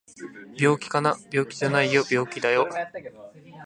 [0.59, 1.15] 病気かな？
[1.31, 2.67] 病気じゃないよ病気だよ